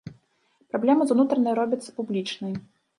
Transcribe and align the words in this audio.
Праблема 0.71 1.01
з 1.11 1.17
унутранай 1.17 1.53
робіцца 1.63 1.89
публічнай. 2.03 2.53